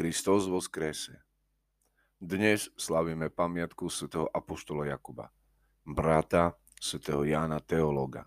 [0.00, 1.20] Kristus skrese.
[2.16, 5.28] Dnes slavíme pamiatku svätého Apoštola Jakuba,
[5.84, 8.24] brata svätého Jána Teológa.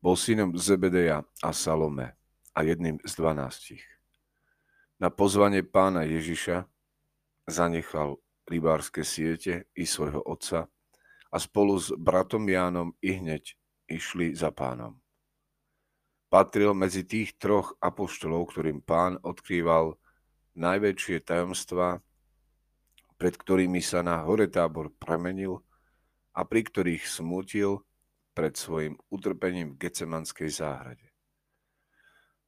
[0.00, 2.16] Bol synom Zebedeja a Salome
[2.56, 3.84] a jedným z dvanástich.
[4.96, 6.64] Na pozvanie pána Ježiša
[7.44, 8.16] zanechal
[8.48, 10.72] rybárske siete i svojho otca
[11.28, 13.60] a spolu s bratom Jánom i hneď
[13.92, 15.04] išli za pánom.
[16.28, 19.96] Patril medzi tých troch apoštolov, ktorým pán odkrýval
[20.60, 22.04] najväčšie tajomstvá,
[23.16, 25.64] pred ktorými sa na hore tábor premenil
[26.36, 27.80] a pri ktorých smútil
[28.36, 31.08] pred svojim utrpením v Gecemanskej záhrade.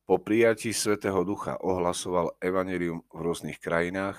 [0.04, 4.18] Po prijatí Svetého Ducha ohlasoval evanelium v rôznych krajinách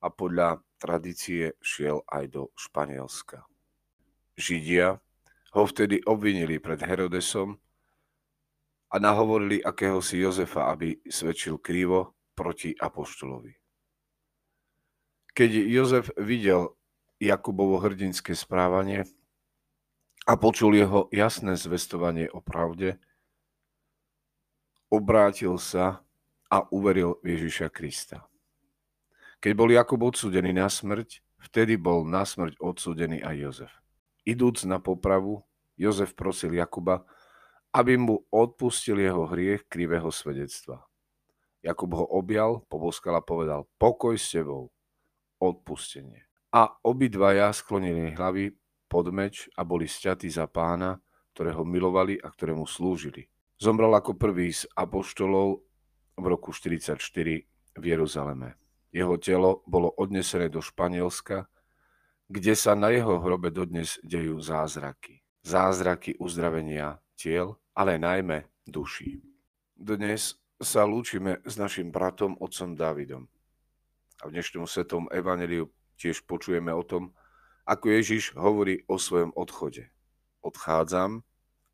[0.00, 3.44] a podľa tradície šiel aj do Španielska.
[4.38, 5.02] Židia
[5.52, 7.58] ho vtedy obvinili pred Herodesom
[8.86, 13.52] a nahovorili akéhosi Jozefa, aby svedčil krivo proti apoštolovi.
[15.36, 16.72] Keď Jozef videl
[17.20, 19.04] Jakubovo hrdinské správanie
[20.24, 22.96] a počul jeho jasné zvestovanie o pravde,
[24.88, 26.00] obrátil sa
[26.46, 28.24] a uveril Ježiša Krista.
[29.42, 33.72] Keď bol Jakub odsúdený na smrť, vtedy bol na smrť odsúdený aj Jozef.
[34.24, 35.44] Idúc na popravu,
[35.76, 37.04] Jozef prosil Jakuba,
[37.76, 40.80] aby mu odpustil jeho hriech krivého svedectva.
[41.60, 44.72] Jakub ho objal, poboskal a povedal, pokoj s tebou,
[45.36, 46.24] odpustenie.
[46.56, 48.56] A obidvaja sklonili hlavy
[48.88, 50.96] pod meč a boli sťatí za pána,
[51.36, 53.28] ktorého milovali a ktorému slúžili.
[53.60, 55.60] Zomrel ako prvý z apoštolov
[56.16, 56.96] v roku 44
[57.76, 58.56] v Jeruzaleme.
[58.88, 61.44] Jeho telo bolo odnesené do Španielska,
[62.32, 65.20] kde sa na jeho hrobe dodnes dejú zázraky.
[65.44, 69.20] Zázraky uzdravenia tiel, ale najmä duší.
[69.76, 73.28] Dnes sa lúčime s našim bratom, otcom Dávidom.
[74.24, 75.68] A v dnešnom svetom evaneliu
[76.00, 77.12] tiež počujeme o tom,
[77.68, 79.92] ako Ježiš hovorí o svojom odchode.
[80.40, 81.20] Odchádzam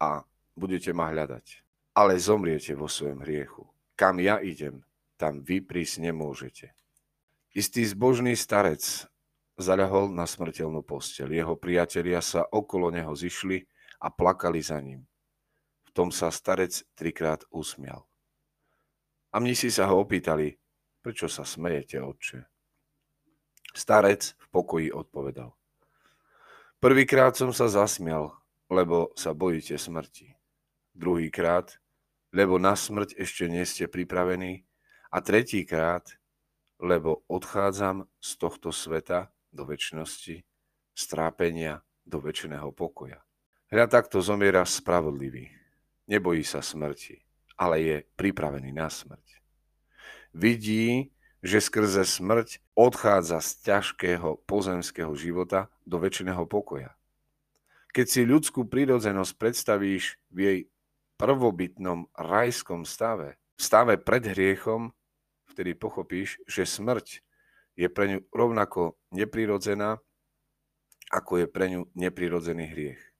[0.02, 0.26] a
[0.58, 1.62] budete ma hľadať.
[1.94, 3.70] Ale zomriete vo svojom hriechu.
[3.94, 4.82] Kam ja idem,
[5.14, 6.74] tam vy prísť nemôžete.
[7.54, 9.06] Istý zbožný starec
[9.54, 11.30] zaľahol na smrteľnú posteľ.
[11.30, 13.62] Jeho priatelia sa okolo neho zišli
[14.02, 15.06] a plakali za ním
[15.92, 18.08] tom sa starec trikrát usmial.
[19.32, 20.56] A mnisi sa ho opýtali,
[21.00, 22.44] prečo sa smejete, otče?
[23.72, 25.56] Starec v pokoji odpovedal.
[26.76, 28.36] Prvýkrát som sa zasmial,
[28.69, 30.36] lebo sa bojíte smrti.
[30.92, 31.81] Druhýkrát,
[32.32, 34.69] lebo na smrť ešte nie ste pripravení.
[35.12, 36.08] A tretíkrát,
[36.81, 40.44] lebo odchádzam z tohto sveta do väčšnosti,
[40.97, 43.20] strápenia do väčšného pokoja.
[43.72, 45.61] Hľa takto zomiera spravodlivý
[46.12, 47.24] Nebojí sa smrti,
[47.56, 49.40] ale je pripravený na smrť.
[50.36, 51.08] Vidí,
[51.40, 56.92] že skrze smrť odchádza z ťažkého pozemského života do väčšiného pokoja.
[57.96, 60.60] Keď si ľudskú prírodzenosť predstavíš v jej
[61.16, 64.92] prvobytnom rajskom stave, v stave pred hriechom,
[65.48, 67.24] vtedy pochopíš, že smrť
[67.76, 69.96] je pre ňu rovnako neprirodzená,
[71.08, 73.11] ako je pre ňu neprirodzený hriech.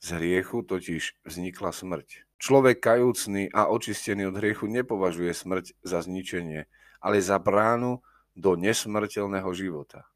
[0.00, 2.24] Z hriechu totiž vznikla smrť.
[2.40, 6.64] Človek kajúcný a očistený od hriechu nepovažuje smrť za zničenie,
[7.04, 8.00] ale za bránu
[8.32, 10.08] do nesmrteľného života.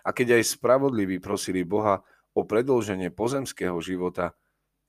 [0.00, 2.00] A keď aj spravodliví prosili Boha
[2.32, 4.32] o predlženie pozemského života,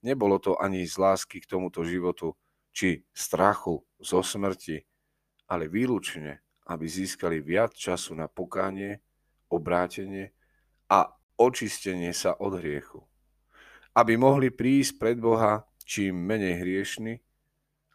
[0.00, 2.32] nebolo to ani z lásky k tomuto životu,
[2.72, 4.80] či strachu zo smrti,
[5.44, 6.40] ale výlučne,
[6.72, 9.04] aby získali viac času na pokánie,
[9.52, 10.32] obrátenie
[10.88, 13.07] a očistenie sa od hriechu
[13.98, 17.18] aby mohli prísť pred Boha čím menej hriešny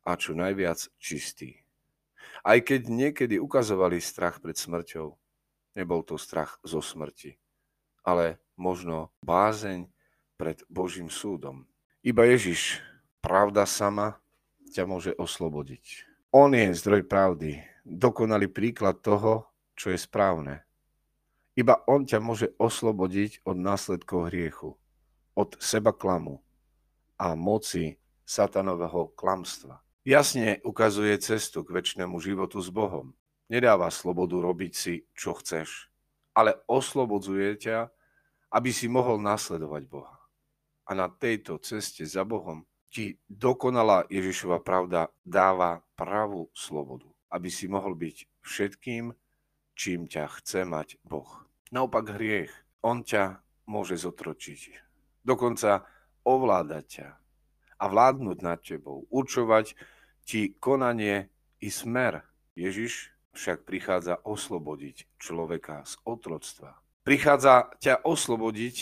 [0.04, 1.64] a čo najviac čistý.
[2.44, 5.16] Aj keď niekedy ukazovali strach pred smrťou,
[5.80, 7.40] nebol to strach zo smrti,
[8.04, 9.88] ale možno bázeň
[10.36, 11.64] pred Božím súdom.
[12.04, 12.84] Iba Ježiš,
[13.24, 14.20] pravda sama,
[14.76, 16.04] ťa môže oslobodiť.
[16.36, 19.48] On je zdroj pravdy, dokonalý príklad toho,
[19.80, 20.68] čo je správne.
[21.56, 24.76] Iba On ťa môže oslobodiť od následkov hriechu
[25.34, 26.42] od seba klamu
[27.18, 29.82] a moci satanového klamstva.
[30.04, 33.16] Jasne ukazuje cestu k väčšnému životu s Bohom.
[33.48, 35.88] Nedáva slobodu robiť si, čo chceš,
[36.36, 37.88] ale oslobodzuje ťa,
[38.52, 40.18] aby si mohol nasledovať Boha.
[40.84, 47.72] A na tejto ceste za Bohom ti dokonalá Ježišova pravda dáva pravú slobodu, aby si
[47.72, 49.16] mohol byť všetkým,
[49.74, 51.48] čím ťa chce mať Boh.
[51.72, 52.54] Naopak hriech,
[52.84, 54.83] on ťa môže zotročiť
[55.24, 55.88] dokonca
[56.24, 57.08] ovládať ťa
[57.80, 59.76] a vládnuť nad tebou, určovať
[60.24, 61.28] ti konanie
[61.60, 62.24] i smer
[62.56, 66.80] Ježiš však prichádza oslobodiť človeka z otroctva.
[67.04, 68.76] Prichádza ťa oslobodiť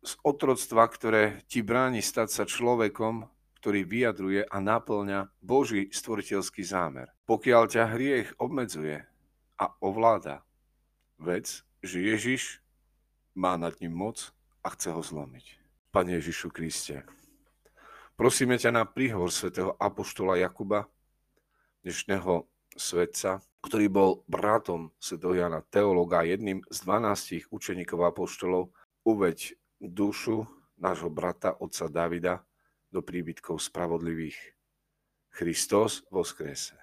[0.00, 3.28] z otroctva, ktoré ti bráni stať sa človekom,
[3.60, 7.12] ktorý vyjadruje a naplňa Boží stvoriteľský zámer.
[7.28, 9.04] Pokiaľ ťa hriech obmedzuje
[9.60, 10.44] a ovláda,
[11.20, 12.64] vec, že Ježiš
[13.36, 15.56] má nad ním moc a chce ho zlomiť.
[15.90, 17.02] Pane Ježišu Kriste,
[18.14, 20.86] prosíme ťa na príhovor svätého Apoštola Jakuba,
[21.82, 22.46] dnešného
[22.76, 28.70] svetca, ktorý bol bratom svätého Jana Teologa, jedným z 12 učeníkov Apoštolov,
[29.02, 30.44] uveď dušu
[30.80, 32.44] nášho brata, otca Davida,
[32.90, 34.36] do príbytkov spravodlivých.
[35.30, 36.74] Christos voskrese.